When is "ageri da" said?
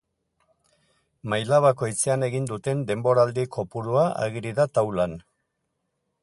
4.29-4.67